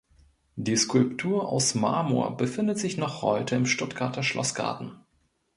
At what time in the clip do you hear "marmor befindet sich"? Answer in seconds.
1.75-2.97